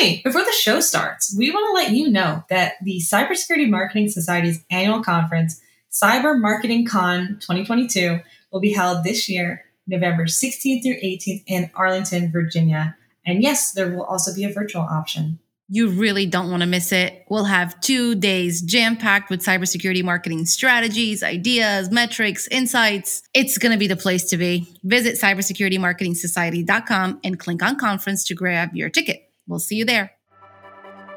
[0.00, 4.08] Hey, before the show starts, we want to let you know that the Cybersecurity Marketing
[4.08, 5.60] Society's annual conference,
[5.92, 8.18] Cyber Marketing Con 2022,
[8.50, 12.96] will be held this year, November 16th through 18th in Arlington, Virginia.
[13.26, 15.38] And yes, there will also be a virtual option.
[15.68, 17.26] You really don't want to miss it.
[17.28, 23.22] We'll have two days jam packed with cybersecurity marketing strategies, ideas, metrics, insights.
[23.34, 24.66] It's going to be the place to be.
[24.82, 29.29] Visit cybersecuritymarketingsociety.com and click on conference to grab your ticket.
[29.50, 30.12] We'll see you there.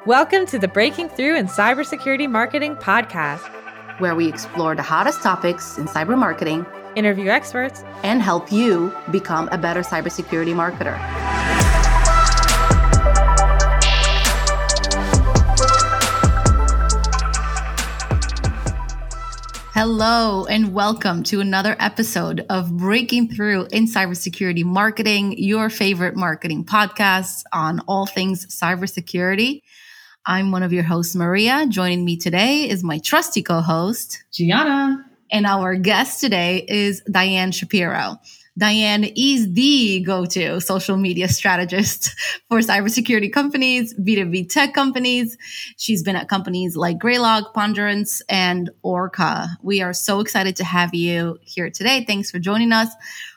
[0.07, 3.47] Welcome to the Breaking Through in Cybersecurity Marketing podcast,
[3.99, 6.65] where we explore the hottest topics in cyber marketing,
[6.95, 10.97] interview experts, and help you become a better cybersecurity marketer.
[19.73, 26.63] Hello, and welcome to another episode of Breaking Through in Cybersecurity Marketing, your favorite marketing
[26.63, 29.63] podcast on all things cybersecurity.
[30.27, 31.65] I'm one of your hosts, Maria.
[31.67, 35.03] Joining me today is my trusty co host, Gianna.
[35.31, 38.19] And our guest today is Diane Shapiro.
[38.57, 42.13] Diane is the go to social media strategist
[42.49, 45.37] for cybersecurity companies, B2B tech companies.
[45.77, 49.47] She's been at companies like Graylog, Pondurance, and Orca.
[49.63, 52.05] We are so excited to have you here today.
[52.05, 52.89] Thanks for joining us.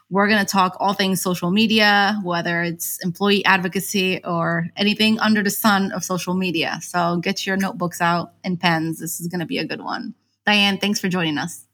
[0.08, 5.42] We're going to talk all things social media, whether it's employee advocacy or anything under
[5.42, 6.78] the sun of social media.
[6.82, 9.00] So get your notebooks out and pens.
[9.00, 10.14] This is going to be a good one.
[10.44, 11.65] Diane, thanks for joining us.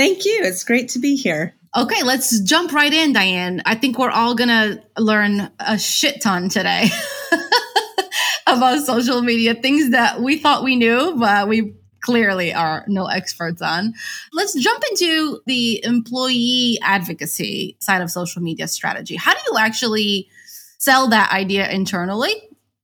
[0.00, 0.40] Thank you.
[0.44, 1.54] It's great to be here.
[1.76, 3.60] Okay, let's jump right in, Diane.
[3.66, 6.88] I think we're all going to learn a shit ton today
[8.46, 13.60] about social media, things that we thought we knew, but we clearly are no experts
[13.60, 13.92] on.
[14.32, 19.16] Let's jump into the employee advocacy side of social media strategy.
[19.16, 20.30] How do you actually
[20.78, 22.32] sell that idea internally?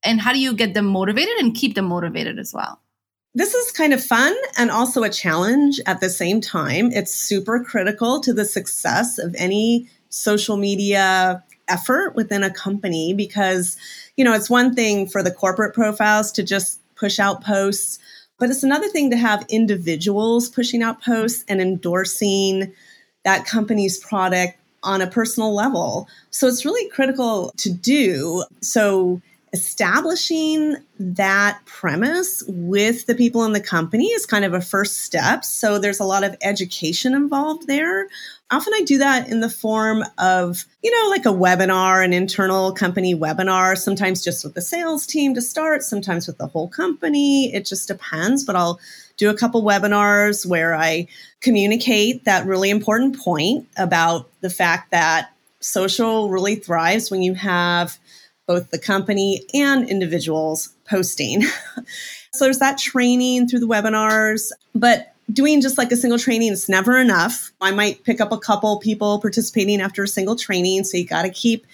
[0.04, 2.78] And how do you get them motivated and keep them motivated as well?
[3.36, 6.90] This is kind of fun and also a challenge at the same time.
[6.92, 13.76] It's super critical to the success of any social media effort within a company because,
[14.16, 17.98] you know, it's one thing for the corporate profiles to just push out posts,
[18.38, 22.72] but it's another thing to have individuals pushing out posts and endorsing
[23.26, 26.08] that company's product on a personal level.
[26.30, 28.44] So it's really critical to do.
[28.62, 29.20] So
[29.52, 35.44] establishing that premise with the people in the company is kind of a first step.
[35.44, 38.08] So there's a lot of education involved there.
[38.50, 42.72] Often I do that in the form of, you know, like a webinar, an internal
[42.72, 47.52] company webinar, sometimes just with the sales team to start, sometimes with the whole company.
[47.54, 48.78] It just depends, but I'll
[49.16, 51.08] do a couple webinars where I
[51.40, 55.30] communicate that really important point about the fact that
[55.60, 57.98] social really thrives when you have
[58.46, 61.42] both the company and individuals posting.
[62.32, 66.68] so there's that training through the webinars, but doing just like a single training is
[66.68, 67.50] never enough.
[67.60, 71.22] I might pick up a couple people participating after a single training, so you got
[71.22, 71.66] to keep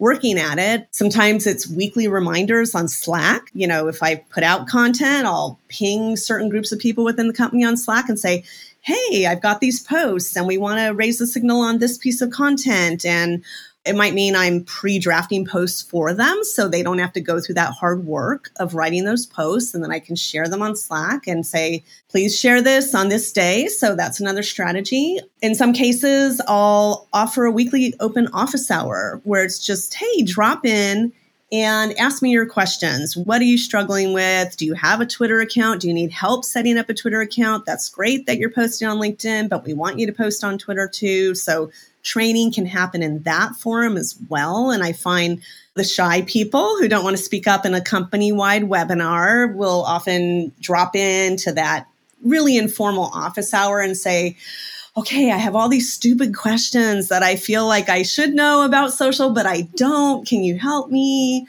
[0.00, 0.88] working at it.
[0.92, 3.50] Sometimes it's weekly reminders on Slack.
[3.52, 7.34] You know, if I put out content, I'll ping certain groups of people within the
[7.34, 8.42] company on Slack and say,
[8.80, 12.22] Hey, I've got these posts and we want to raise the signal on this piece
[12.22, 13.04] of content.
[13.04, 13.44] And
[13.86, 17.40] it might mean I'm pre drafting posts for them so they don't have to go
[17.40, 19.74] through that hard work of writing those posts.
[19.74, 23.32] And then I can share them on Slack and say, please share this on this
[23.32, 23.68] day.
[23.68, 25.18] So that's another strategy.
[25.40, 30.66] In some cases, I'll offer a weekly open office hour where it's just, hey, drop
[30.66, 31.12] in
[31.52, 33.16] and ask me your questions.
[33.16, 34.56] What are you struggling with?
[34.56, 35.80] Do you have a Twitter account?
[35.80, 37.66] Do you need help setting up a Twitter account?
[37.66, 40.86] That's great that you're posting on LinkedIn, but we want you to post on Twitter
[40.86, 41.34] too.
[41.34, 41.70] So
[42.02, 44.70] training can happen in that forum as well.
[44.70, 45.42] And I find
[45.74, 49.82] the shy people who don't want to speak up in a company wide webinar will
[49.84, 51.86] often drop into that
[52.22, 54.36] really informal office hour and say,
[54.96, 58.92] okay, I have all these stupid questions that I feel like I should know about
[58.92, 60.26] social, but I don't.
[60.26, 61.46] Can you help me?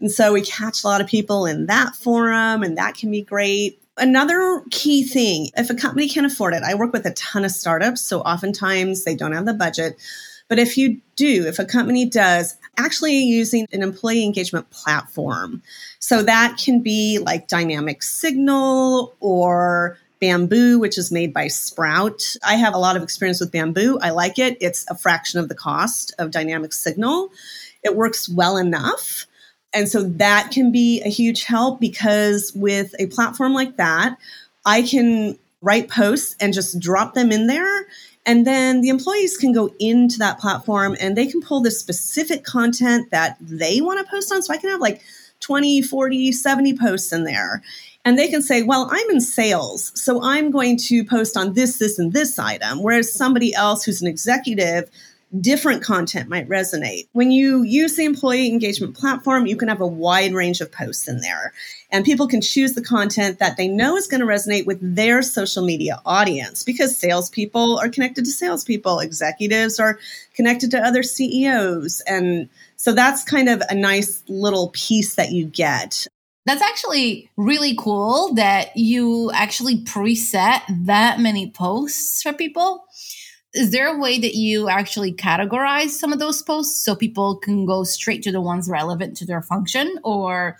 [0.00, 3.22] And so we catch a lot of people in that forum, and that can be
[3.22, 3.79] great.
[4.00, 7.50] Another key thing if a company can afford it, I work with a ton of
[7.50, 9.98] startups, so oftentimes they don't have the budget.
[10.48, 15.62] But if you do, if a company does, actually using an employee engagement platform.
[16.00, 22.36] So that can be like Dynamic Signal or Bambu, which is made by Sprout.
[22.44, 23.98] I have a lot of experience with Bambu.
[24.02, 24.58] I like it.
[24.60, 27.30] It's a fraction of the cost of Dynamic Signal.
[27.82, 29.26] It works well enough.
[29.72, 34.16] And so that can be a huge help because with a platform like that,
[34.66, 37.86] I can write posts and just drop them in there.
[38.26, 42.44] And then the employees can go into that platform and they can pull the specific
[42.44, 44.42] content that they want to post on.
[44.42, 45.02] So I can have like
[45.40, 47.62] 20, 40, 70 posts in there.
[48.04, 51.76] And they can say, well, I'm in sales, so I'm going to post on this,
[51.78, 52.82] this, and this item.
[52.82, 54.90] Whereas somebody else who's an executive
[55.38, 57.06] different content might resonate.
[57.12, 61.06] When you use the employee engagement platform, you can have a wide range of posts
[61.08, 61.52] in there.
[61.90, 65.22] And people can choose the content that they know is going to resonate with their
[65.22, 69.98] social media audience because salespeople are connected to salespeople, executives are
[70.34, 72.00] connected to other CEOs.
[72.06, 76.06] And so that's kind of a nice little piece that you get.
[76.46, 82.84] That's actually really cool that you actually preset that many posts for people
[83.54, 87.66] is there a way that you actually categorize some of those posts so people can
[87.66, 89.98] go straight to the ones relevant to their function?
[90.04, 90.56] Or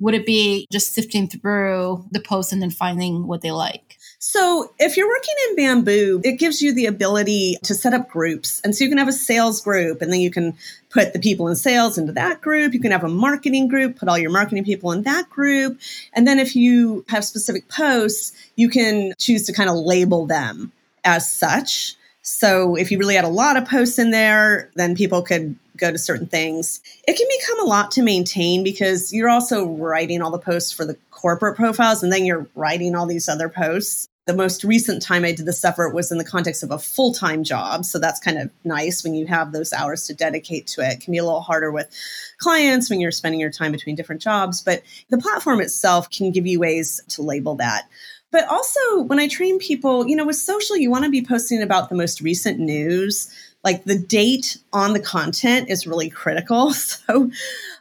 [0.00, 3.96] would it be just sifting through the posts and then finding what they like?
[4.18, 8.60] So if you're working in Bambu it gives you the ability to set up groups.
[8.64, 10.54] And so you can have a sales group and then you can
[10.90, 12.72] put the people in sales into that group.
[12.72, 15.80] You can have a marketing group put all your marketing people in that group.
[16.12, 20.72] And then if you have specific posts you can choose to kind of label them
[21.04, 25.22] as such so if you really had a lot of posts in there, then people
[25.22, 26.80] could go to certain things.
[27.08, 30.84] It can become a lot to maintain because you're also writing all the posts for
[30.84, 34.08] the corporate profiles and then you're writing all these other posts.
[34.26, 37.12] The most recent time I did this effort was in the context of a full
[37.12, 37.84] time job.
[37.84, 40.92] So that's kind of nice when you have those hours to dedicate to it.
[40.92, 41.90] It can be a little harder with
[42.38, 46.46] clients when you're spending your time between different jobs, but the platform itself can give
[46.46, 47.88] you ways to label that.
[48.32, 51.62] But also, when I train people, you know, with social, you want to be posting
[51.62, 53.32] about the most recent news.
[53.62, 56.72] Like the date on the content is really critical.
[57.06, 57.30] So,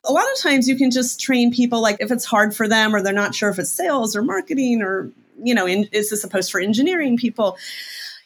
[0.03, 2.93] a lot of times you can just train people, like if it's hard for them
[2.93, 5.11] or they're not sure if it's sales or marketing or,
[5.41, 7.57] you know, in, is this a post for engineering people?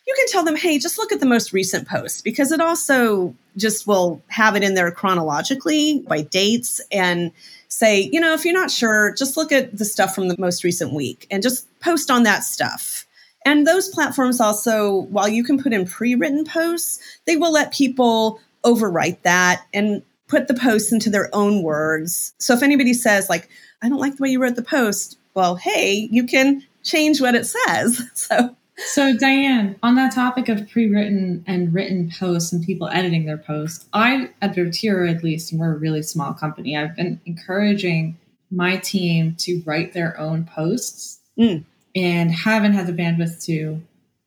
[0.08, 3.34] You can tell them, hey, just look at the most recent post because it also
[3.58, 7.32] just will have it in there chronologically by dates and
[7.70, 10.64] say, you know, if you're not sure, just look at the stuff from the most
[10.64, 13.06] recent week and just post on that stuff.
[13.46, 17.74] And those platforms also, while you can put in pre written posts, they will let
[17.74, 22.34] people overwrite that and put the post into their own words.
[22.40, 23.50] So if anybody says, like,
[23.84, 27.36] I don't like the way you wrote the post, well, hey, you can change what
[27.36, 28.02] it says.
[28.16, 33.26] So so, Diane, on that topic of pre written and written posts and people editing
[33.26, 37.22] their posts, I, at Votiro at least, and we're a really small company, I've been
[37.26, 38.18] encouraging
[38.52, 41.64] my team to write their own posts mm.
[41.96, 43.82] and haven't had the bandwidth to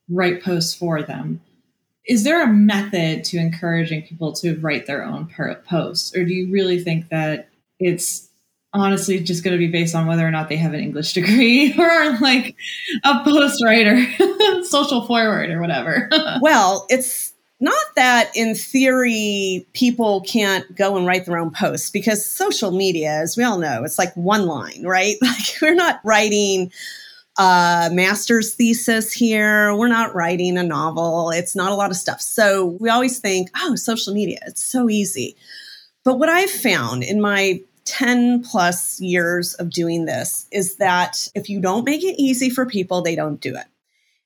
[0.09, 1.41] write posts for them.
[2.07, 5.27] Is there a method to encouraging people to write their own
[5.67, 6.15] posts?
[6.15, 7.49] Or do you really think that
[7.79, 8.28] it's
[8.73, 11.73] honestly just going to be based on whether or not they have an English degree
[11.77, 12.55] or like
[13.03, 14.05] a post writer,
[14.63, 16.09] social forward, or whatever.
[16.41, 22.25] well, it's not that in theory people can't go and write their own posts because
[22.25, 25.15] social media, as we all know, it's like one line, right?
[25.21, 26.71] Like we're not writing
[27.37, 29.75] a master's thesis here.
[29.75, 31.31] We're not writing a novel.
[31.31, 32.21] It's not a lot of stuff.
[32.21, 35.35] So we always think, oh, social media, it's so easy.
[36.03, 41.49] But what I've found in my 10 plus years of doing this is that if
[41.49, 43.65] you don't make it easy for people, they don't do it.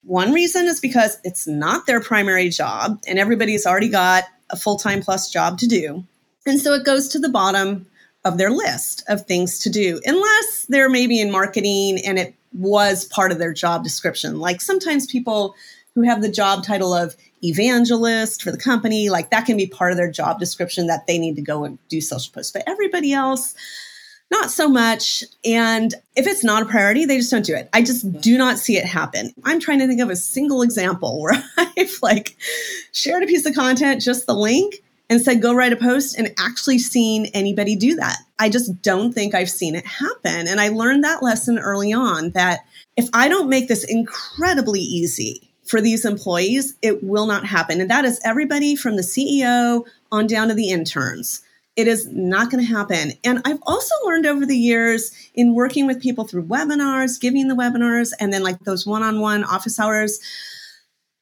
[0.04, 4.78] One reason is because it's not their primary job and everybody's already got a full
[4.78, 6.04] time plus job to do.
[6.46, 7.86] And so it goes to the bottom
[8.26, 13.06] of their list of things to do, unless they're maybe in marketing and it was
[13.06, 14.40] part of their job description.
[14.40, 15.56] Like sometimes people
[15.96, 19.10] who have the job title of evangelist for the company.
[19.10, 21.78] Like that can be part of their job description that they need to go and
[21.90, 22.52] do social posts.
[22.52, 23.54] But everybody else,
[24.32, 25.24] not so much.
[25.46, 27.70] And if it's not a priority, they just don't do it.
[27.74, 29.32] I just do not see it happen.
[29.44, 32.36] I'm trying to think of a single example where I've like
[32.92, 36.34] shared a piece of content, just the link, and said, go write a post and
[36.40, 38.18] actually seen anybody do that.
[38.40, 40.48] I just don't think I've seen it happen.
[40.48, 42.62] And I learned that lesson early on that
[42.98, 47.82] if I don't make this incredibly easy for these employees, it will not happen.
[47.82, 51.42] And that is everybody from the CEO on down to the interns.
[51.76, 53.14] It is not going to happen.
[53.24, 57.56] And I've also learned over the years in working with people through webinars, giving the
[57.56, 60.20] webinars, and then like those one on one office hours,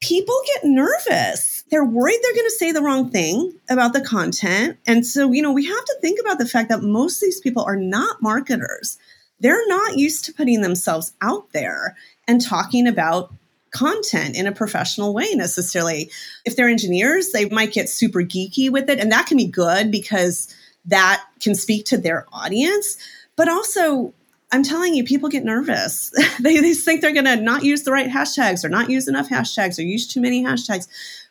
[0.01, 1.63] people get nervous.
[1.71, 4.77] They're worried they're going to say the wrong thing about the content.
[4.85, 7.39] And so, you know, we have to think about the fact that most of these
[7.39, 8.97] people are not marketers.
[9.39, 11.95] They're not used to putting themselves out there
[12.27, 13.33] and talking about
[13.71, 16.11] content in a professional way necessarily.
[16.45, 19.91] If they're engineers, they might get super geeky with it, and that can be good
[19.91, 20.53] because
[20.85, 22.97] that can speak to their audience.
[23.35, 24.13] But also,
[24.51, 26.11] I'm telling you, people get nervous.
[26.41, 29.29] they, they think they're going to not use the right hashtags or not use enough
[29.29, 30.87] hashtags or use too many hashtags.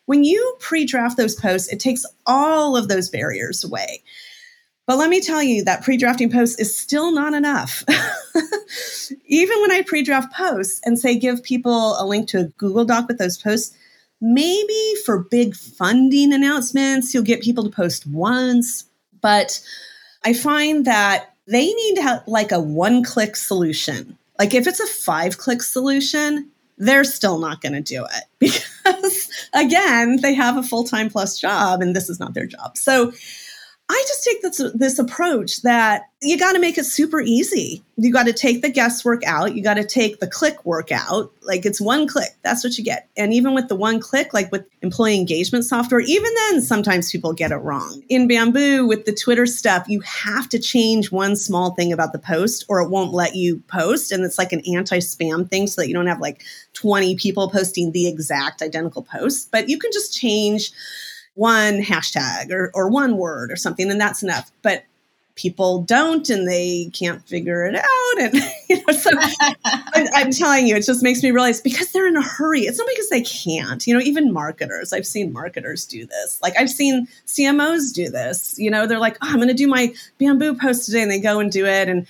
[0.06, 4.02] When you pre draft those posts, it takes all of those barriers away.
[4.90, 7.84] But let me tell you that pre drafting posts is still not enough.
[9.26, 12.84] Even when I pre draft posts and say give people a link to a Google
[12.84, 13.72] Doc with those posts,
[14.20, 18.84] maybe for big funding announcements, you'll get people to post once.
[19.20, 19.60] But
[20.24, 24.18] I find that they need to have like a one click solution.
[24.40, 29.30] Like if it's a five click solution, they're still not going to do it because,
[29.54, 32.76] again, they have a full time plus job and this is not their job.
[32.76, 33.12] So
[33.90, 37.82] I just take this, this approach that you got to make it super easy.
[37.96, 39.56] You got to take the guesswork out.
[39.56, 41.32] You got to take the click work out.
[41.42, 42.28] Like it's one click.
[42.42, 43.08] That's what you get.
[43.16, 47.32] And even with the one click, like with employee engagement software, even then, sometimes people
[47.32, 48.00] get it wrong.
[48.08, 52.20] In Bambu, with the Twitter stuff, you have to change one small thing about the
[52.20, 54.12] post or it won't let you post.
[54.12, 56.44] And it's like an anti spam thing so that you don't have like
[56.74, 59.50] 20 people posting the exact identical post.
[59.50, 60.70] But you can just change
[61.34, 64.50] one hashtag or, or one word or something, and that's enough.
[64.62, 64.84] But
[65.40, 68.20] people don't and they can't figure it out.
[68.20, 68.34] And
[68.68, 69.10] you know, so
[69.94, 72.60] I'm, I'm, telling you, it just makes me realize because they're in a hurry.
[72.60, 73.86] It's not because they can't.
[73.86, 74.92] You know, even marketers.
[74.92, 76.40] I've seen marketers do this.
[76.42, 78.58] Like I've seen CMOs do this.
[78.58, 81.20] You know, they're like, oh, I'm going to do my Bambu post today, and they
[81.20, 82.06] go and do it, and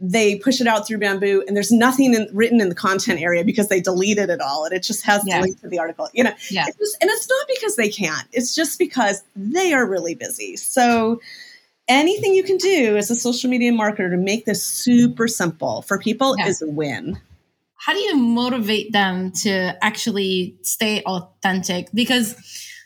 [0.00, 3.44] they push it out through Bambu and there's nothing in, written in the content area
[3.44, 5.36] because they deleted it all and it just has yeah.
[5.38, 6.64] the link to the article you know yeah.
[6.66, 10.56] It's just, and it's not because they can't it's just because they are really busy
[10.56, 11.20] so
[11.86, 15.98] anything you can do as a social media marketer to make this super simple for
[15.98, 16.48] people yeah.
[16.48, 17.18] is a win
[17.76, 22.34] how do you motivate them to actually stay authentic because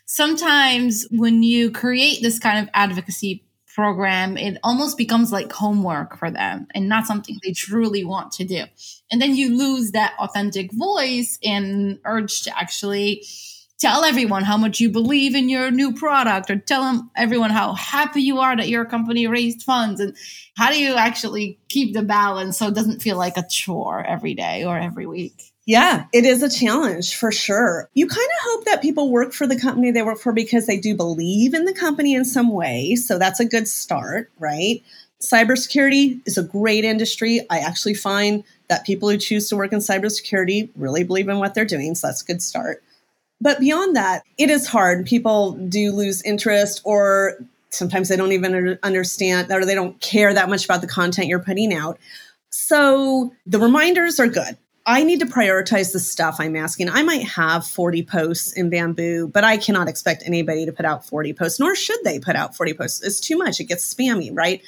[0.05, 3.45] sometimes when you create this kind of advocacy
[3.79, 7.07] program, it almost becomes like homework for them and not mm-hmm.
[7.07, 8.65] something they truly want to do.
[9.09, 13.25] And then you lose that authentic voice and urge to actually
[13.79, 17.73] tell everyone how much you believe in your new product or tell them everyone how
[17.75, 20.17] happy you are that your company raised funds and
[20.57, 24.35] how do you actually keep the balance so it doesn't feel like a chore every
[24.35, 27.91] day or every week yeah, it is a challenge for sure.
[27.93, 30.79] You kind of hope that people work for the company they work for because they
[30.79, 32.95] do believe in the company in some way.
[32.95, 34.83] So that's a good start, right?
[35.21, 37.43] Cybersecurity is a great industry.
[37.51, 41.53] I actually find that people who choose to work in cybersecurity really believe in what
[41.53, 41.95] they're doing.
[41.95, 42.83] So that's a good start.
[43.39, 45.05] But beyond that, it is hard.
[45.05, 47.37] People do lose interest or
[47.69, 51.39] sometimes they don't even understand or they don't care that much about the content you're
[51.41, 51.99] putting out.
[52.49, 54.57] So the reminders are good.
[54.89, 56.89] I need to prioritize the stuff I'm asking.
[56.89, 61.05] I might have 40 posts in Bambu, but I cannot expect anybody to put out
[61.05, 63.03] 40 posts, nor should they put out 40 posts.
[63.03, 63.61] It's too much.
[63.61, 64.63] It gets spammy, right?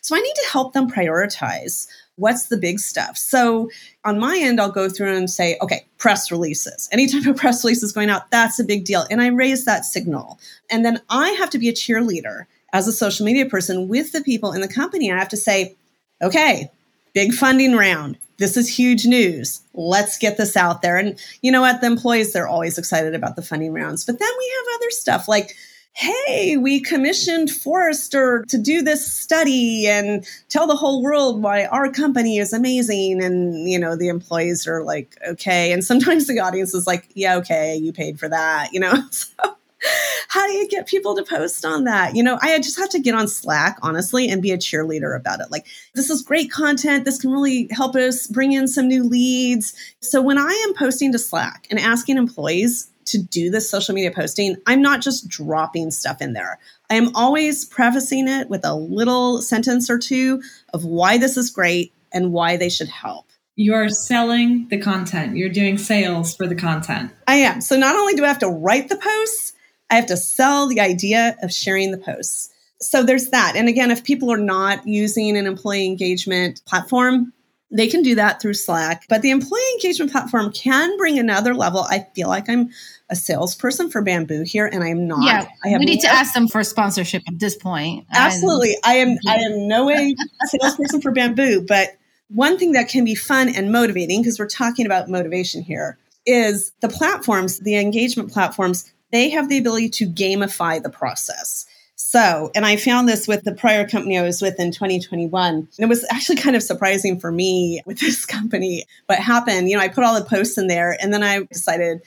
[0.00, 3.16] So I need to help them prioritize what's the big stuff.
[3.16, 3.68] So
[4.04, 6.88] on my end, I'll go through and say, okay, press releases.
[6.92, 9.04] Anytime a press release is going out, that's a big deal.
[9.10, 10.38] And I raise that signal.
[10.70, 14.22] And then I have to be a cheerleader as a social media person with the
[14.22, 15.10] people in the company.
[15.10, 15.74] I have to say,
[16.22, 16.70] okay,
[17.12, 19.60] big funding round this is huge news.
[19.74, 20.96] Let's get this out there.
[20.96, 21.80] And you know what?
[21.80, 24.04] The employees, they're always excited about the funding rounds.
[24.04, 25.54] But then we have other stuff like,
[25.96, 31.90] hey, we commissioned Forrester to do this study and tell the whole world why our
[31.90, 33.22] company is amazing.
[33.22, 35.72] And, you know, the employees are like, okay.
[35.72, 38.94] And sometimes the audience is like, yeah, okay, you paid for that, you know?
[39.12, 39.56] So
[40.28, 42.14] how do you get people to post on that?
[42.14, 45.40] You know, I just have to get on Slack, honestly, and be a cheerleader about
[45.40, 45.50] it.
[45.50, 47.04] Like, this is great content.
[47.04, 49.74] This can really help us bring in some new leads.
[50.00, 54.10] So when I am posting to Slack and asking employees to do this social media
[54.10, 56.58] posting, I'm not just dropping stuff in there.
[56.90, 61.50] I am always prefacing it with a little sentence or two of why this is
[61.50, 63.26] great and why they should help.
[63.56, 65.36] You are selling the content.
[65.36, 67.12] You're doing sales for the content.
[67.28, 67.60] I am.
[67.60, 69.52] So not only do I have to write the posts,
[69.90, 72.50] I have to sell the idea of sharing the posts.
[72.80, 73.54] So there's that.
[73.56, 77.32] And again, if people are not using an employee engagement platform,
[77.70, 79.04] they can do that through Slack.
[79.08, 81.86] But the employee engagement platform can bring another level.
[81.88, 82.70] I feel like I'm
[83.10, 85.24] a salesperson for Bambu here, and I'm not.
[85.24, 88.06] Yeah, I have we need no, to ask them for sponsorship at this point.
[88.12, 89.16] Absolutely, I am.
[89.26, 91.96] I am no way a salesperson for Bambu, but
[92.28, 96.72] one thing that can be fun and motivating because we're talking about motivation here is
[96.80, 101.66] the platforms, the engagement platforms they have the ability to gamify the process.
[101.96, 105.54] So, and I found this with the prior company I was with in 2021.
[105.54, 108.84] And it was actually kind of surprising for me with this company.
[109.06, 112.02] What happened, you know, I put all the posts in there and then I decided,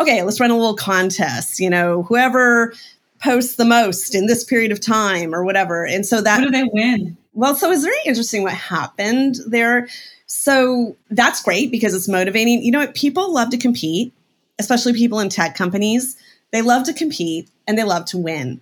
[0.00, 1.60] okay, let's run a little contest.
[1.60, 2.74] You know, whoever
[3.22, 5.86] posts the most in this period of time or whatever.
[5.86, 6.40] And so that.
[6.40, 7.16] What do they win?
[7.34, 9.88] Well, so it was very interesting what happened there.
[10.26, 12.62] So that's great because it's motivating.
[12.62, 12.94] You know what?
[12.94, 14.12] People love to compete,
[14.58, 16.16] especially people in tech companies.
[16.52, 18.60] They love to compete and they love to win.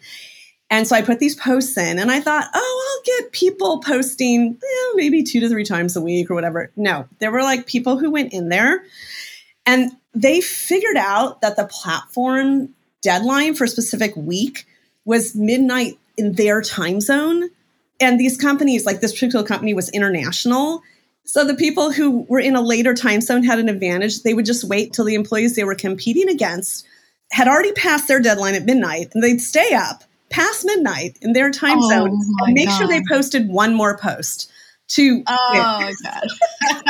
[0.70, 4.56] And so I put these posts in and I thought, oh, I'll get people posting
[4.62, 6.70] eh, maybe two to three times a week or whatever.
[6.76, 8.84] No, there were like people who went in there
[9.66, 14.66] and they figured out that the platform deadline for a specific week
[15.04, 17.50] was midnight in their time zone.
[17.98, 20.82] And these companies, like this particular company, was international.
[21.24, 24.22] So the people who were in a later time zone had an advantage.
[24.22, 26.86] They would just wait till the employees they were competing against
[27.30, 31.50] had already passed their deadline at midnight and they'd stay up past midnight in their
[31.50, 32.78] time oh, zone and make God.
[32.78, 34.50] sure they posted one more post
[34.88, 36.28] to oh god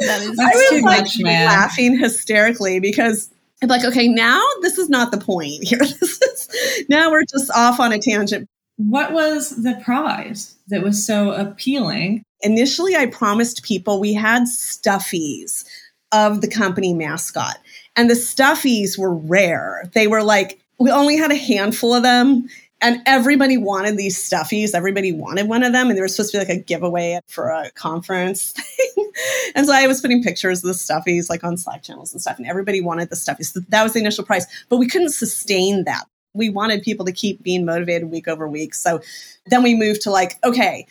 [0.00, 1.46] that is I was too like much, man.
[1.46, 3.30] laughing hysterically because
[3.62, 5.78] I'm like, okay, now this is not the point here.
[6.00, 8.48] This is now we're just off on a tangent.
[8.76, 12.24] What was the prize that was so appealing?
[12.40, 15.64] Initially, I promised people we had stuffies
[16.12, 17.58] of the company mascot.
[17.96, 19.90] And the stuffies were rare.
[19.94, 22.48] They were like, we only had a handful of them
[22.82, 24.74] and everybody wanted these stuffies.
[24.74, 27.48] Everybody wanted one of them, and they were supposed to be like a giveaway for
[27.48, 29.12] a conference thing.
[29.54, 32.38] and so I was putting pictures of the stuffies like on Slack channels and stuff,
[32.38, 33.52] and everybody wanted the stuffies.
[33.52, 36.04] So that was the initial price, but we couldn't sustain that.
[36.34, 38.74] We wanted people to keep being motivated week over week.
[38.74, 39.00] So
[39.46, 40.86] then we moved to like, okay,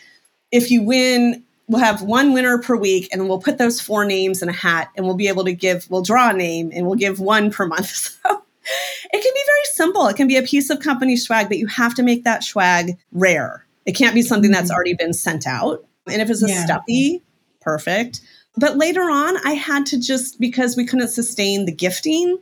[0.52, 4.42] if you win we'll have one winner per week and we'll put those four names
[4.42, 6.96] in a hat and we'll be able to give we'll draw a name and we'll
[6.96, 7.88] give one per month
[8.24, 10.08] so it can be very simple.
[10.08, 12.98] It can be a piece of company swag, but you have to make that swag
[13.12, 13.66] rare.
[13.86, 14.76] It can't be something that's mm-hmm.
[14.76, 15.84] already been sent out.
[16.08, 16.66] And if it's a yeah.
[16.66, 17.22] stuffy,
[17.62, 18.22] perfect.
[18.58, 22.38] But later on, I had to just, because we couldn't sustain the gifting,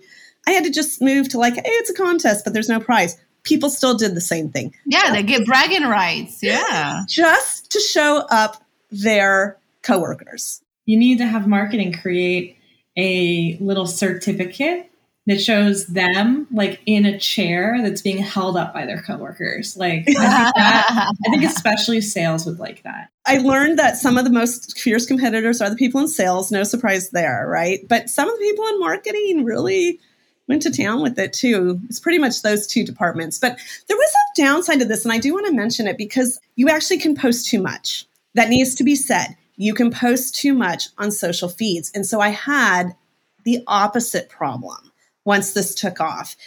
[0.48, 3.18] I had to just move to like, hey, it's a contest, but there's no prize.
[3.44, 4.74] People still did the same thing.
[4.86, 6.44] Yeah, just, they get bragging rights.
[6.44, 7.04] Yeah.
[7.08, 8.62] Just to show up
[8.92, 10.62] their coworkers.
[10.86, 12.58] You need to have marketing create
[12.98, 14.90] a little certificate
[15.30, 19.78] that shows them like in a chair that's being held up by their coworkers.
[19.78, 23.10] Like I think, that, I think especially sales would like that.
[23.28, 26.52] I learned that some of the most fierce competitors are the people in sales.
[26.52, 27.80] No surprise there, right?
[27.88, 30.00] But some of the people in marketing really
[30.48, 31.80] went to town with it too.
[31.86, 33.38] It's pretty much those two departments.
[33.38, 36.40] But there was a downside to this, and I do want to mention it because
[36.56, 38.08] you actually can post too much.
[38.40, 39.36] That needs to be said.
[39.58, 41.92] You can post too much on social feeds.
[41.94, 42.96] And so I had
[43.44, 44.94] the opposite problem
[45.26, 46.38] once this took off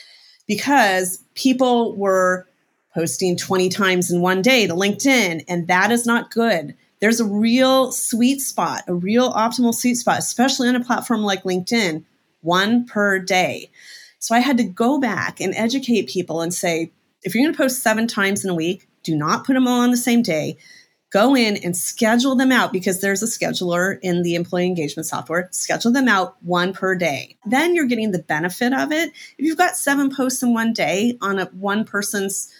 [0.48, 2.48] because people were
[2.94, 6.74] posting 20 times in one day to LinkedIn, and that is not good.
[7.02, 11.42] There's a real sweet spot, a real optimal sweet spot, especially on a platform like
[11.42, 12.04] LinkedIn,
[12.40, 13.70] one per day.
[14.18, 16.90] So I had to go back and educate people and say,
[17.22, 19.80] if you're going to post seven times in a week, do not put them all
[19.80, 20.56] on the same day
[21.12, 25.48] go in and schedule them out because there's a scheduler in the employee engagement software.
[25.52, 27.36] Schedule them out one per day.
[27.44, 29.10] Then you're getting the benefit of it.
[29.10, 32.50] If you've got seven posts in one day on a one person's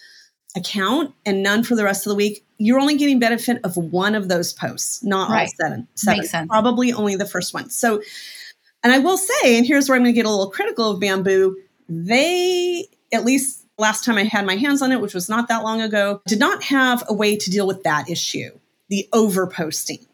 [0.55, 4.15] account and none for the rest of the week, you're only getting benefit of one
[4.15, 5.43] of those posts, not right.
[5.43, 5.89] all seven.
[5.95, 6.19] seven.
[6.19, 6.49] Makes sense.
[6.49, 7.71] Probably only the first one.
[7.71, 8.03] So,
[8.85, 11.01] and I will say, and here's where I'm going to get a little critical of
[11.01, 11.55] Bambu.
[11.89, 15.63] They, at least last time I had my hands on it, which was not that
[15.63, 18.51] long ago, did not have a way to deal with that issue,
[18.89, 20.07] the overposting.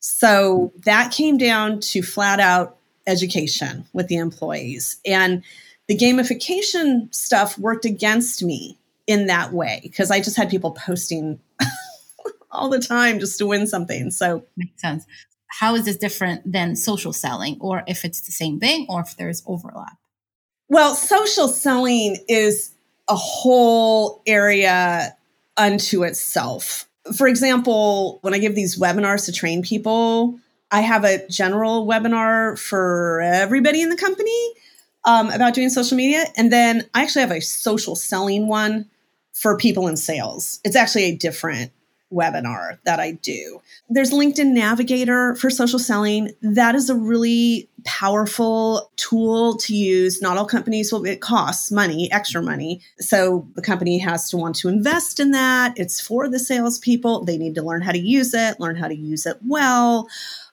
[0.00, 5.00] So that came down to flat out education with the employees.
[5.04, 5.42] And
[5.88, 11.40] the gamification stuff worked against me in that way because I just had people posting
[12.52, 14.10] all the time just to win something.
[14.10, 15.04] So makes sense.
[15.48, 19.16] How is this different than social selling, or if it's the same thing, or if
[19.16, 19.96] there's overlap?
[20.68, 22.74] Well, social selling is
[23.08, 25.16] a whole area
[25.56, 26.88] unto itself.
[27.16, 30.38] For example, when I give these webinars to train people,
[30.70, 34.52] I have a general webinar for everybody in the company
[35.04, 36.24] um, about doing social media.
[36.36, 38.86] And then I actually have a social selling one
[39.32, 40.60] for people in sales.
[40.64, 41.72] It's actually a different
[42.12, 43.60] webinar that I do.
[43.88, 46.30] There's LinkedIn Navigator for social selling.
[46.42, 50.20] That is a really powerful tool to use.
[50.22, 52.80] Not all companies will, it costs money, extra money.
[52.98, 55.78] So the company has to want to invest in that.
[55.78, 57.24] It's for the salespeople.
[57.24, 60.08] They need to learn how to use it, learn how to use it well.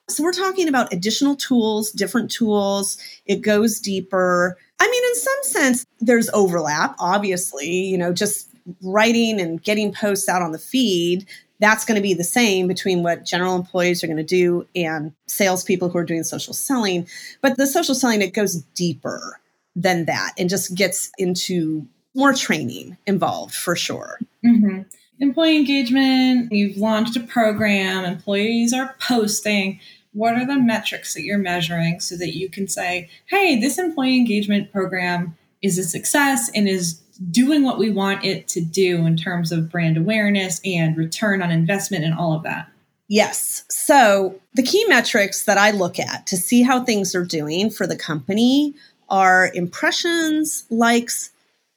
[0.08, 2.96] So we're talking about additional tools, different tools.
[3.26, 4.56] It goes deeper.
[4.78, 8.50] I mean, in some sense, there's overlap, obviously, you know, just
[8.82, 11.26] writing and getting posts out on the feed
[11.58, 15.12] that's going to be the same between what general employees are going to do and
[15.26, 17.06] salespeople who are doing social selling.
[17.40, 19.40] But the social selling, it goes deeper
[19.74, 24.18] than that and just gets into more training involved for sure.
[24.44, 24.82] Mm-hmm.
[25.20, 29.80] Employee engagement, you've launched a program, employees are posting.
[30.12, 34.16] What are the metrics that you're measuring so that you can say, hey, this employee
[34.16, 37.00] engagement program is a success and is
[37.30, 41.50] doing what we want it to do in terms of brand awareness and return on
[41.50, 42.68] investment and all of that?
[43.08, 43.64] Yes.
[43.68, 47.86] So the key metrics that I look at to see how things are doing for
[47.86, 48.74] the company
[49.08, 51.30] are impressions, likes,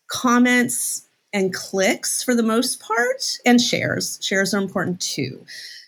[0.10, 4.18] comments, and clicks for the most part, and shares.
[4.22, 5.46] Shares are important too.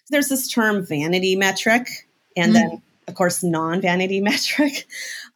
[0.10, 1.88] There's this term vanity metric,
[2.38, 2.70] and mm-hmm.
[2.70, 4.88] then, of course, non vanity metric.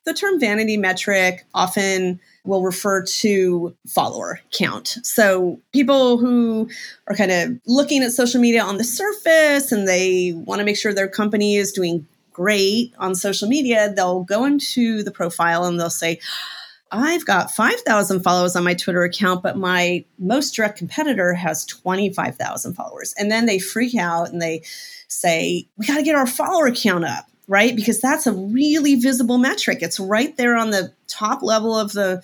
[0.06, 5.00] The term vanity metric often will refer to follower count.
[5.04, 6.70] So people who
[7.08, 10.78] are kind of looking at social media on the surface and they want to make
[10.78, 15.80] sure their company is doing great on social media, they'll go into the profile and
[15.80, 16.20] they'll say,
[16.92, 22.76] I've got 5,000 followers on my Twitter account, but my most direct competitor has 25,000
[22.76, 23.14] followers.
[23.18, 24.62] And then they freak out and they
[25.08, 27.76] say, We got to get our follower count up right?
[27.76, 29.80] Because that's a really visible metric.
[29.82, 32.24] It's right there on the top level of the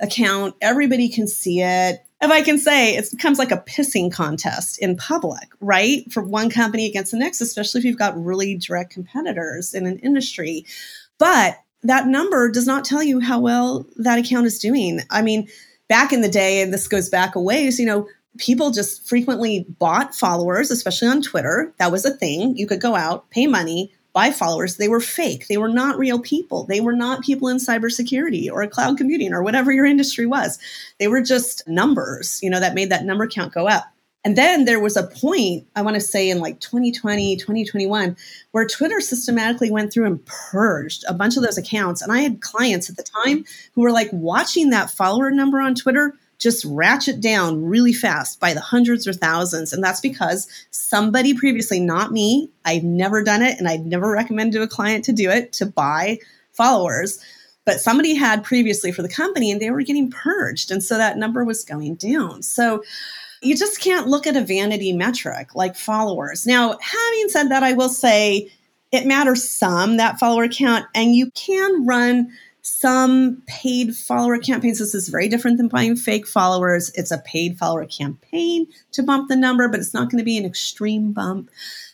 [0.00, 0.54] account.
[0.60, 2.04] Everybody can see it.
[2.20, 6.10] If I can say, it becomes like a pissing contest in public, right?
[6.12, 9.98] For one company against the next, especially if you've got really direct competitors in an
[10.00, 10.66] industry.
[11.18, 15.00] But that number does not tell you how well that account is doing.
[15.10, 15.48] I mean,
[15.88, 19.66] back in the day, and this goes back a ways, you know, people just frequently
[19.78, 21.72] bought followers, especially on Twitter.
[21.78, 22.56] That was a thing.
[22.56, 25.46] You could go out, pay money, buy followers, they were fake.
[25.48, 26.64] They were not real people.
[26.64, 30.58] They were not people in cybersecurity or cloud computing or whatever your industry was.
[30.98, 33.84] They were just numbers, you know, that made that number count go up.
[34.24, 38.16] And then there was a point, I want to say in like 2020, 2021,
[38.50, 42.02] where Twitter systematically went through and purged a bunch of those accounts.
[42.02, 43.44] And I had clients at the time
[43.74, 48.54] who were like watching that follower number on Twitter just ratchet down really fast by
[48.54, 49.72] the hundreds or thousands.
[49.72, 54.52] And that's because somebody previously, not me, I've never done it and I'd never recommend
[54.52, 56.18] to a client to do it to buy
[56.52, 57.18] followers.
[57.64, 60.70] But somebody had previously for the company and they were getting purged.
[60.70, 62.42] And so that number was going down.
[62.42, 62.82] So
[63.42, 66.46] you just can't look at a vanity metric like followers.
[66.46, 68.50] Now, having said that, I will say
[68.90, 72.30] it matters some, that follower count, and you can run
[72.68, 74.78] some paid follower campaigns.
[74.78, 76.90] This is very different than buying fake followers.
[76.94, 80.38] It's a paid follower campaign to bump the number, but it's not going to be
[80.38, 81.50] an extreme bump.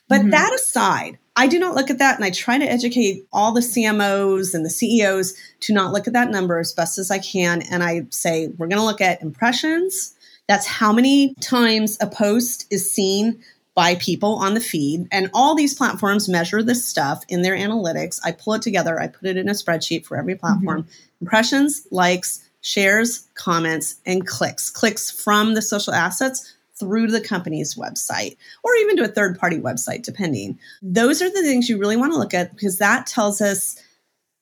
[0.08, 0.30] But mm-hmm.
[0.30, 3.60] that aside, I do not look at that and I try to educate all the
[3.60, 7.62] CMOs and the CEOs to not look at that number as best as I can.
[7.70, 10.14] And I say, we're going to look at impressions.
[10.46, 13.42] That's how many times a post is seen
[13.74, 15.08] by people on the feed.
[15.10, 18.20] And all these platforms measure this stuff in their analytics.
[18.24, 20.82] I pull it together, I put it in a spreadsheet for every platform.
[20.82, 21.22] Mm-hmm.
[21.22, 24.70] Impressions, likes, shares, comments, and clicks.
[24.70, 29.38] Clicks from the social assets through to the company's website or even to a third
[29.38, 30.58] party website, depending.
[30.82, 33.80] Those are the things you really want to look at because that tells us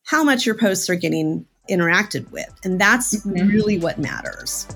[0.05, 2.53] how much your posts are getting interacted with.
[2.64, 3.49] And that's mm-hmm.
[3.49, 4.66] really what matters.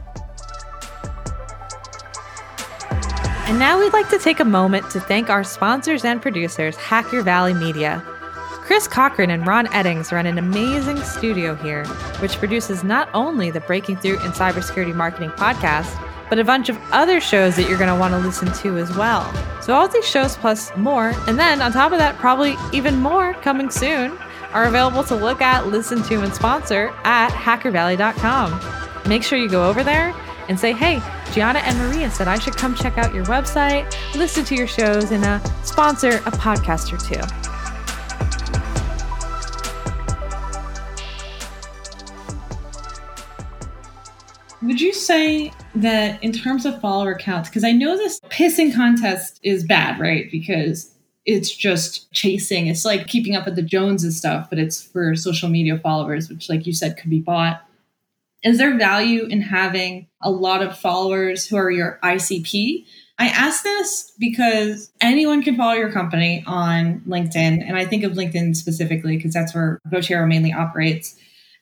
[3.46, 7.22] And now we'd like to take a moment to thank our sponsors and producers, Hacker
[7.22, 8.02] Valley Media.
[8.66, 11.84] Chris Cochran and Ron Eddings run an amazing studio here,
[12.18, 15.96] which produces not only the Breaking Through in Cybersecurity Marketing podcast,
[16.28, 18.92] but a bunch of other shows that you're going to want to listen to as
[18.96, 19.22] well.
[19.62, 23.34] So, all these shows plus more, and then on top of that, probably even more
[23.34, 24.18] coming soon,
[24.54, 29.08] are available to look at, listen to, and sponsor at hackervalley.com.
[29.08, 30.12] Make sure you go over there
[30.48, 31.00] and say, hey,
[31.32, 35.10] Gianna and Maria said I should come check out your website, listen to your shows,
[35.10, 37.20] and uh, sponsor a podcast or two.
[44.62, 49.38] Would you say that in terms of follower counts, because I know this pissing contest
[49.42, 50.30] is bad, right?
[50.30, 50.90] Because
[51.26, 52.68] it's just chasing.
[52.68, 56.48] It's like keeping up with the Joneses stuff, but it's for social media followers, which,
[56.48, 57.65] like you said, could be bought.
[58.46, 62.86] Is there value in having a lot of followers who are your ICP?
[63.18, 67.66] I ask this because anyone can follow your company on LinkedIn.
[67.66, 71.16] And I think of LinkedIn specifically because that's where Votiro mainly operates.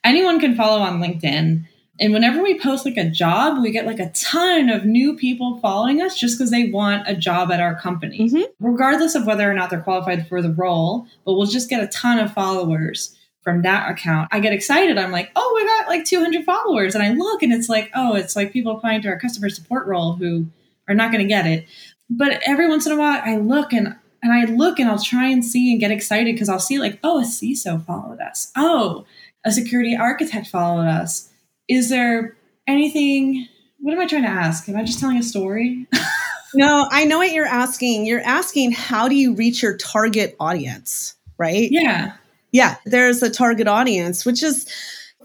[0.04, 1.66] Anyone can follow on LinkedIn.
[2.00, 5.60] And whenever we post like a job, we get like a ton of new people
[5.60, 8.42] following us just because they want a job at our company, mm-hmm.
[8.60, 11.06] regardless of whether or not they're qualified for the role.
[11.24, 14.96] But we'll just get a ton of followers from that account, I get excited.
[14.98, 16.94] I'm like, oh, we got like 200 followers.
[16.94, 19.86] And I look and it's like, oh, it's like people applying to our customer support
[19.86, 20.46] role who
[20.88, 21.66] are not going to get it.
[22.08, 25.28] But every once in a while, I look and and I look and I'll try
[25.28, 28.50] and see and get excited because I'll see like, oh, a CISO followed us.
[28.56, 29.04] Oh,
[29.44, 31.30] a security architect followed us.
[31.68, 32.34] Is there
[32.66, 33.46] anything?
[33.80, 34.66] What am I trying to ask?
[34.66, 35.86] Am I just telling a story?
[36.54, 38.06] no, I know what you're asking.
[38.06, 41.68] You're asking how do you reach your target audience, right?
[41.70, 42.14] Yeah
[42.54, 44.64] yeah, there's a target audience, which is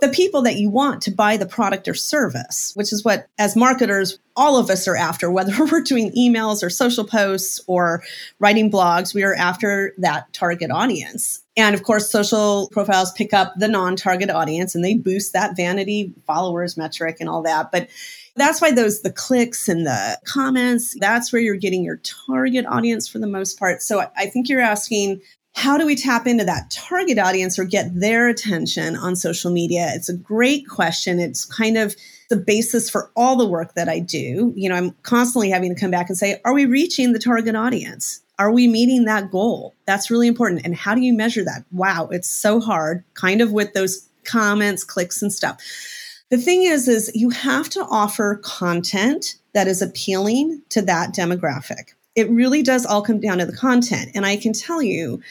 [0.01, 3.55] the people that you want to buy the product or service, which is what, as
[3.55, 8.01] marketers, all of us are after, whether we're doing emails or social posts or
[8.39, 11.43] writing blogs, we are after that target audience.
[11.55, 15.55] And of course, social profiles pick up the non target audience and they boost that
[15.55, 17.71] vanity followers metric and all that.
[17.71, 17.89] But
[18.35, 23.07] that's why those, the clicks and the comments, that's where you're getting your target audience
[23.07, 23.83] for the most part.
[23.83, 25.21] So I think you're asking,
[25.55, 29.89] how do we tap into that target audience or get their attention on social media?
[29.93, 31.19] It's a great question.
[31.19, 31.95] It's kind of
[32.29, 34.53] the basis for all the work that I do.
[34.55, 37.55] You know, I'm constantly having to come back and say, are we reaching the target
[37.55, 38.21] audience?
[38.37, 39.75] Are we meeting that goal?
[39.85, 40.61] That's really important.
[40.63, 41.65] And how do you measure that?
[41.71, 45.61] Wow, it's so hard, kind of with those comments, clicks, and stuff.
[46.29, 51.93] The thing is, is you have to offer content that is appealing to that demographic
[52.19, 54.11] it really does all come down to the content.
[54.13, 55.21] And I can tell you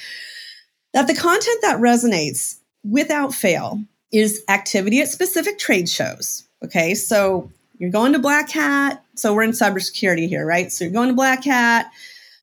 [0.94, 2.57] that the content that resonates
[2.88, 3.81] without fail
[4.12, 6.44] is activity at specific trade shows.
[6.64, 6.94] Okay.
[6.94, 9.05] So you're going to Black Hat.
[9.14, 10.72] So we're in cybersecurity here, right?
[10.72, 11.90] So you're going to Black Hat.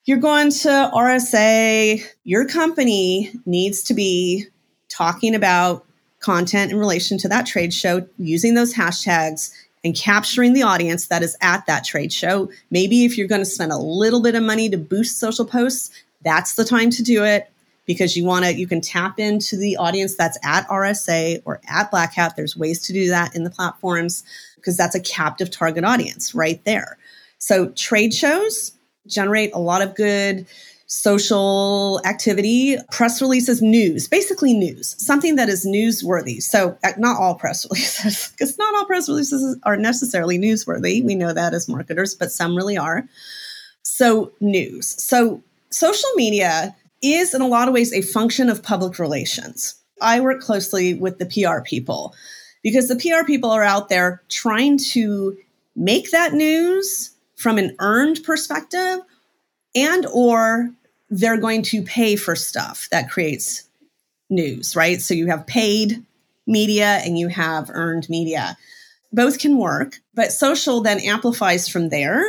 [0.05, 2.05] You're going to RSA.
[2.23, 4.45] Your company needs to be
[4.89, 5.85] talking about
[6.19, 9.51] content in relation to that trade show using those hashtags
[9.85, 12.49] and capturing the audience that is at that trade show.
[12.71, 15.91] Maybe if you're going to spend a little bit of money to boost social posts,
[16.23, 17.51] that's the time to do it
[17.85, 21.91] because you want to you can tap into the audience that's at RSA or at
[21.91, 22.33] Black Hat.
[22.35, 24.23] There's ways to do that in the platforms
[24.55, 26.97] because that's a captive target audience right there.
[27.37, 28.71] So trade shows
[29.05, 30.47] generate a lot of good
[30.87, 36.41] social activity, press releases, news, basically news, something that is newsworthy.
[36.41, 41.03] So, uh, not all press releases, because not all press releases are necessarily newsworthy.
[41.03, 43.07] We know that as marketers, but some really are.
[43.81, 45.01] So, news.
[45.03, 49.75] So, social media is in a lot of ways a function of public relations.
[50.01, 52.13] I work closely with the PR people
[52.63, 55.37] because the PR people are out there trying to
[55.75, 58.99] make that news from an earned perspective
[59.75, 60.71] and or
[61.09, 63.63] they're going to pay for stuff that creates
[64.29, 65.01] news, right?
[65.01, 66.03] So you have paid
[66.47, 68.57] media and you have earned media.
[69.11, 72.23] Both can work, but social then amplifies from there.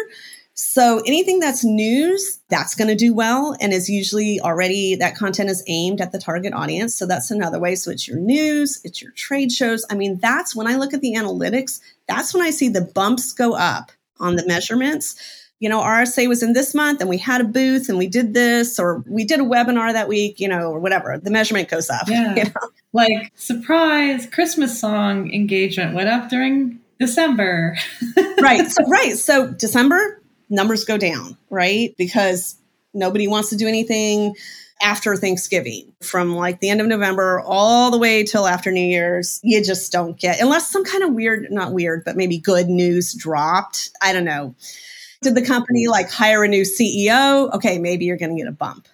[0.58, 5.50] So anything that's news, that's going to do well and is usually already that content
[5.50, 6.94] is aimed at the target audience.
[6.94, 7.74] So that's another way.
[7.74, 9.84] So it's your news, it's your trade shows.
[9.90, 13.32] I mean, that's when I look at the analytics, that's when I see the bumps
[13.32, 15.16] go up on the measurements
[15.58, 18.34] you know, RSA was in this month and we had a booth and we did
[18.34, 21.18] this or we did a webinar that week, you know, or whatever.
[21.18, 22.08] The measurement goes up.
[22.16, 22.34] Yeah.
[22.34, 22.68] You know?
[22.92, 27.76] Like surprise Christmas song engagement went up during December.
[28.40, 28.66] right.
[28.70, 29.16] So, right.
[29.16, 31.94] So December numbers go down, right?
[31.98, 32.56] Because
[32.94, 34.34] nobody wants to do anything
[34.80, 39.40] after Thanksgiving from like the end of November all the way till after New Year's.
[39.42, 43.14] You just don't get, unless some kind of weird, not weird, but maybe good news
[43.14, 43.90] dropped.
[44.00, 44.54] I don't know
[45.22, 47.52] did the company like hire a new CEO?
[47.54, 48.88] Okay, maybe you're going to get a bump.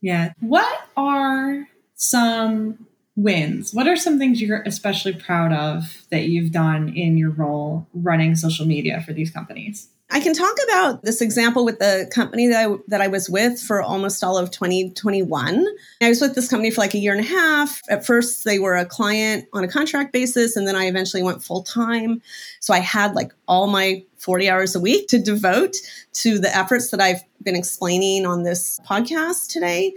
[0.00, 0.32] Yeah.
[0.40, 3.74] What are some wins?
[3.74, 8.34] What are some things you're especially proud of that you've done in your role running
[8.34, 9.88] social media for these companies?
[10.12, 13.60] I can talk about this example with the company that I, that I was with
[13.60, 15.66] for almost all of 2021.
[16.02, 17.80] I was with this company for like a year and a half.
[17.88, 21.44] At first, they were a client on a contract basis, and then I eventually went
[21.44, 22.20] full time.
[22.58, 25.76] So I had like all my 40 hours a week to devote
[26.14, 29.94] to the efforts that I've been explaining on this podcast today.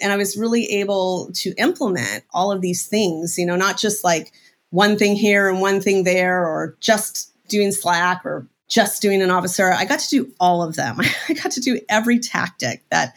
[0.00, 4.02] And I was really able to implement all of these things, you know, not just
[4.02, 4.32] like
[4.70, 9.30] one thing here and one thing there, or just doing Slack or just doing an
[9.30, 9.70] officer.
[9.70, 10.98] I got to do all of them.
[11.28, 13.14] I got to do every tactic that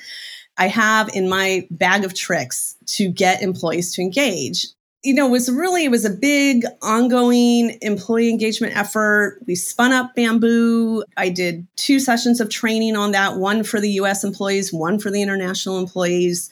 [0.57, 4.67] I have in my bag of tricks to get employees to engage.
[5.01, 9.39] You know, it was really, it was a big ongoing employee engagement effort.
[9.47, 11.03] We spun up Bambu.
[11.15, 15.09] I did two sessions of training on that, one for the US employees, one for
[15.09, 16.49] the international employees.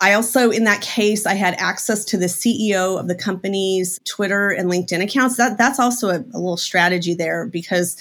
[0.00, 4.50] I also, in that case, I had access to the CEO of the company's Twitter
[4.50, 5.38] and LinkedIn accounts.
[5.38, 7.96] That that's also a, a little strategy there because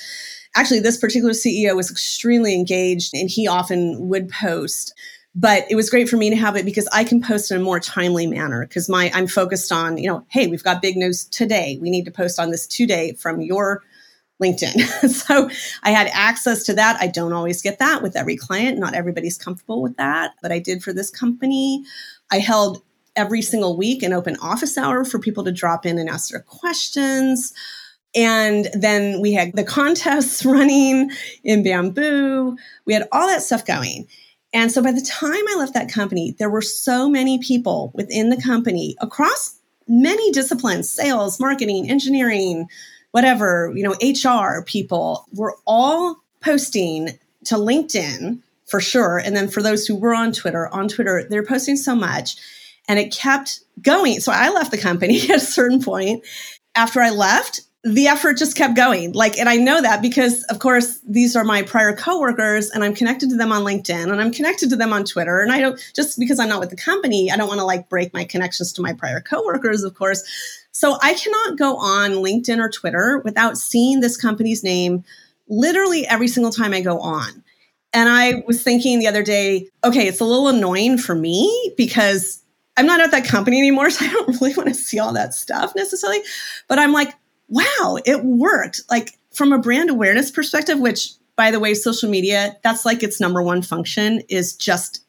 [0.55, 4.93] actually this particular CEO was extremely engaged and he often would post
[5.35, 7.63] but it was great for me to have it because I can post in a
[7.63, 11.25] more timely manner because my I'm focused on, you know, hey, we've got big news
[11.25, 11.79] today.
[11.81, 13.81] We need to post on this today from your
[14.41, 15.09] LinkedIn.
[15.09, 15.49] so
[15.83, 16.97] I had access to that.
[17.01, 18.77] I don't always get that with every client.
[18.77, 21.83] Not everybody's comfortable with that, but I did for this company.
[22.31, 22.83] I held
[23.15, 26.41] every single week an open office hour for people to drop in and ask their
[26.41, 27.53] questions.
[28.15, 31.11] And then we had the contests running
[31.43, 32.57] in Bambu.
[32.85, 34.07] We had all that stuff going.
[34.53, 38.29] And so by the time I left that company, there were so many people within
[38.29, 42.67] the company across many disciplines, sales, marketing, engineering,
[43.11, 47.09] whatever, you know, HR people were all posting
[47.45, 49.17] to LinkedIn for sure.
[49.17, 52.37] And then for those who were on Twitter, on Twitter, they're posting so much
[52.87, 54.19] and it kept going.
[54.19, 56.23] So I left the company at a certain point.
[56.75, 59.11] After I left, the effort just kept going.
[59.11, 62.95] Like, and I know that because, of course, these are my prior coworkers and I'm
[62.95, 65.41] connected to them on LinkedIn and I'm connected to them on Twitter.
[65.41, 67.89] And I don't, just because I'm not with the company, I don't want to like
[67.89, 70.23] break my connections to my prior coworkers, of course.
[70.71, 75.03] So I cannot go on LinkedIn or Twitter without seeing this company's name
[75.49, 77.43] literally every single time I go on.
[77.91, 82.41] And I was thinking the other day, okay, it's a little annoying for me because
[82.77, 83.89] I'm not at that company anymore.
[83.91, 86.21] So I don't really want to see all that stuff necessarily.
[86.67, 87.13] But I'm like,
[87.53, 88.81] wow, it worked.
[88.89, 93.19] Like from a brand awareness perspective, which by the way, social media, that's like its
[93.19, 94.99] number one function is just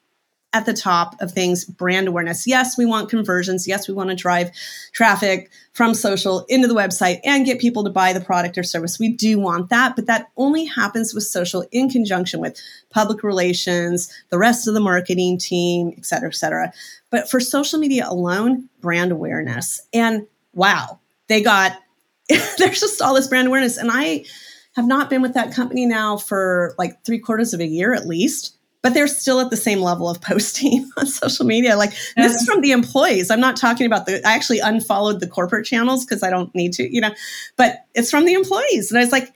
[0.53, 2.47] at the top of things brand awareness.
[2.47, 3.67] Yes, we want conversions.
[3.67, 4.49] Yes, we want to drive
[4.93, 8.97] traffic from social into the website and get people to buy the product or service.
[8.97, 14.11] We do want that, but that only happens with social in conjunction with public relations,
[14.29, 16.73] the rest of the marketing team, et cetera, et cetera.
[17.11, 19.81] But for social media alone, brand awareness.
[19.93, 21.73] And wow, they got,
[22.57, 23.77] there's just all this brand awareness.
[23.77, 24.25] And I
[24.75, 28.07] have not been with that company now for like three quarters of a year at
[28.07, 31.75] least but they're still at the same level of posting on social media.
[31.75, 33.31] Like this is from the employees.
[33.31, 36.71] I'm not talking about the, I actually unfollowed the corporate channels because I don't need
[36.73, 37.09] to, you know,
[37.57, 38.91] but it's from the employees.
[38.91, 39.33] And I was like,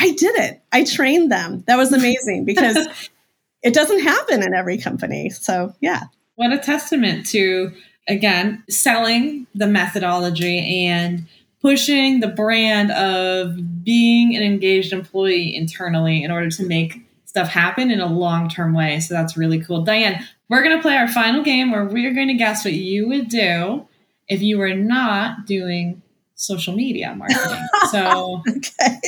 [0.00, 0.60] I did it.
[0.72, 1.62] I trained them.
[1.68, 2.88] That was amazing because
[3.62, 5.30] it doesn't happen in every company.
[5.30, 6.06] So, yeah.
[6.34, 7.70] What a testament to,
[8.08, 11.24] again, selling the methodology and
[11.60, 17.90] pushing the brand of being an engaged employee internally in order to make stuff happen
[17.90, 19.00] in a long term way.
[19.00, 19.82] So that's really cool.
[19.82, 23.08] Diane, we're going to play our final game where we're going to guess what you
[23.08, 23.86] would do
[24.28, 26.02] if you were not doing
[26.34, 27.66] social media marketing.
[27.90, 29.00] So, okay.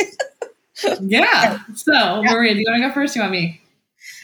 [1.03, 1.59] yeah.
[1.75, 2.33] So, yeah.
[2.33, 3.13] Maria, do you want to go first?
[3.13, 3.61] Do you want me?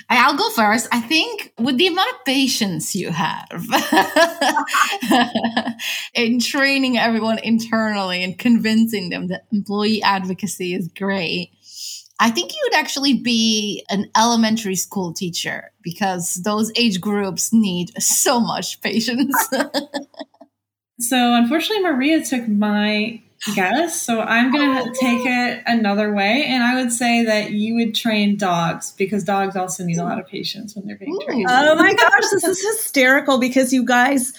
[0.09, 0.89] I'll go first.
[0.93, 3.49] I think with the amount of patience you have
[6.15, 11.51] in training everyone internally and convincing them that employee advocacy is great,
[12.19, 17.91] I think you would actually be an elementary school teacher because those age groups need
[18.03, 19.49] so much patience.
[21.01, 23.23] so, unfortunately, Maria took my
[23.55, 24.01] guess.
[24.01, 24.93] So, I'm going to oh.
[25.01, 26.45] take it another way.
[26.47, 30.19] And I would say that you would train dogs because dogs also need a lot
[30.19, 31.47] of patience when they're being trained.
[31.49, 34.33] Oh my gosh, this is hysterical because you guys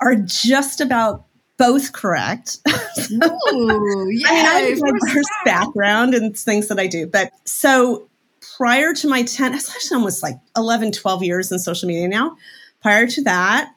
[0.00, 1.24] are just about
[1.56, 2.58] both correct.
[3.12, 4.28] Ooh, yeah.
[4.28, 7.06] I have diverse background and things that I do.
[7.06, 8.08] But so
[8.56, 12.36] prior to my 10, actually almost like 11, 12 years in social media now.
[12.82, 13.72] Prior to that,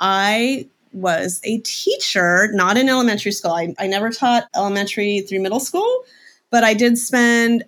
[0.00, 3.52] I was a teacher, not in elementary school.
[3.52, 6.04] I, I never taught elementary through middle school,
[6.50, 7.64] but I did spend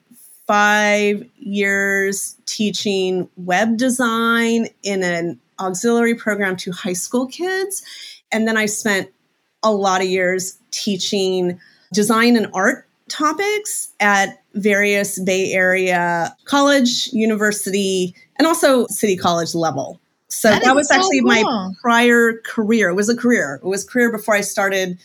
[0.47, 7.83] five years teaching web design in an auxiliary program to high school kids.
[8.33, 9.11] And then I spent
[9.63, 11.61] a lot of years teaching
[11.93, 20.01] design and art topics at various Bay Area college, university, and also city college level.
[20.31, 21.29] So that, that was so actually cool.
[21.29, 22.91] my prior career.
[22.91, 23.61] It was a career.
[23.63, 24.99] It was career before I started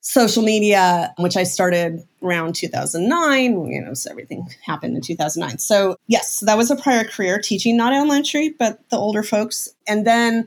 [0.00, 3.66] social media, which I started around 2009.
[3.66, 5.58] You know, so everything happened in 2009.
[5.58, 9.68] So yes, that was a prior career teaching, not elementary, but the older folks.
[9.86, 10.46] And then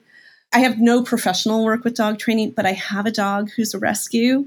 [0.53, 3.79] I have no professional work with dog training, but I have a dog who's a
[3.79, 4.45] rescue.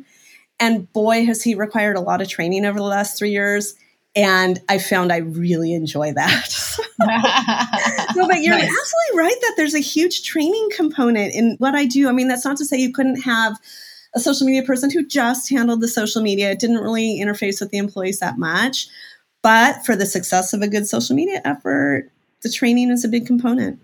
[0.61, 3.75] And boy, has he required a lot of training over the last three years.
[4.17, 6.79] And I found I really enjoy that.
[8.17, 8.63] no, but you're nice.
[8.63, 12.09] absolutely right that there's a huge training component in what I do.
[12.09, 13.59] I mean, that's not to say you couldn't have
[14.15, 17.71] a social media person who just handled the social media, it didn't really interface with
[17.71, 18.87] the employees that much.
[19.43, 22.11] But for the success of a good social media effort,
[22.43, 23.81] the training is a big component.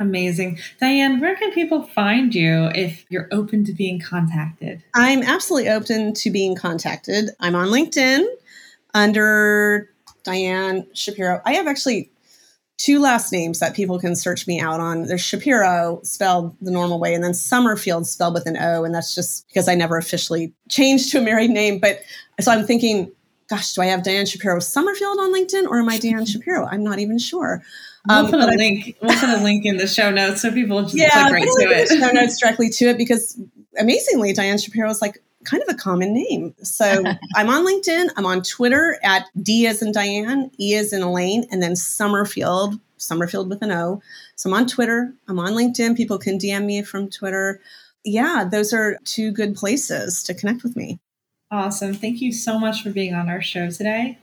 [0.00, 0.58] Amazing.
[0.80, 4.82] Diane, where can people find you if you're open to being contacted?
[4.94, 7.30] I'm absolutely open to being contacted.
[7.38, 8.24] I'm on LinkedIn
[8.94, 9.90] under
[10.24, 11.42] Diane Shapiro.
[11.44, 12.10] I have actually
[12.76, 15.04] two last names that people can search me out on.
[15.04, 19.14] There's Shapiro spelled the normal way, and then Somerfield spelled with an O, and that's
[19.14, 21.78] just because I never officially changed to a married name.
[21.78, 22.00] But
[22.40, 23.12] so I'm thinking,
[23.48, 26.66] gosh, do I have Diane Shapiro Somerfield on LinkedIn or am I Diane Shapiro?
[26.66, 27.62] I'm not even sure.
[28.08, 28.96] We'll um, put a link.
[29.00, 31.68] We'll put a link in the show notes so people just yeah, click right to
[31.70, 31.88] it.
[31.88, 33.40] Show notes directly to it because
[33.78, 36.54] amazingly, Diane Shapiro is like kind of a common name.
[36.62, 36.84] So
[37.36, 38.10] I'm on LinkedIn.
[38.16, 42.78] I'm on Twitter at D as in Diane, E as in Elaine, and then Somerfield,
[42.96, 44.02] Somerfield with an O.
[44.36, 45.12] So I'm on Twitter.
[45.28, 45.96] I'm on LinkedIn.
[45.96, 47.60] People can DM me from Twitter.
[48.04, 50.98] yeah, those are two good places to connect with me.
[51.50, 51.94] Awesome.
[51.94, 54.18] Thank you so much for being on our show today.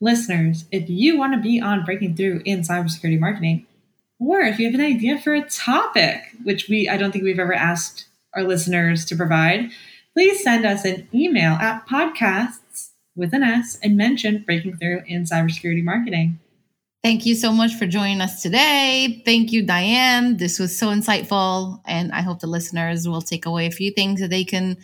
[0.00, 3.66] Listeners, if you want to be on Breaking Through in Cybersecurity Marketing,
[4.18, 7.38] or if you have an idea for a topic, which we I don't think we've
[7.38, 9.70] ever asked our listeners to provide,
[10.14, 15.24] please send us an email at podcasts with an S and mention Breaking Through in
[15.24, 16.38] Cybersecurity Marketing.
[17.02, 19.22] Thank you so much for joining us today.
[19.26, 20.38] Thank you, Diane.
[20.38, 21.80] This was so insightful.
[21.84, 24.78] And I hope the listeners will take away a few things that they can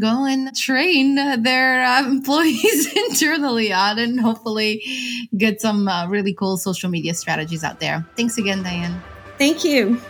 [0.00, 4.80] go and train their uh, employees internally on and hopefully
[5.36, 8.06] get some uh, really cool social media strategies out there.
[8.16, 9.02] Thanks again, Diane.
[9.36, 10.00] Thank you.